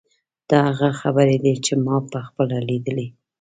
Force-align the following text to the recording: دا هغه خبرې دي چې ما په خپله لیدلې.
دا 0.49 0.57
هغه 0.69 0.89
خبرې 1.01 1.37
دي 1.43 1.53
چې 1.65 1.73
ما 1.85 1.97
په 2.11 2.19
خپله 2.27 2.57
لیدلې. 2.67 3.07